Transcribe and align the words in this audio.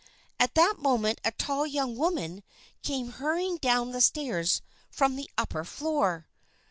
At 0.39 0.55
that 0.55 0.79
moment 0.79 1.21
a 1.23 1.29
tall 1.31 1.67
young 1.67 1.95
woman 1.95 2.41
came 2.81 3.11
hurrying 3.11 3.57
down 3.57 3.91
the 3.91 4.01
stairs 4.01 4.63
from 4.89 5.15
the 5.15 5.29
upper 5.37 5.63
floor. 5.63 6.25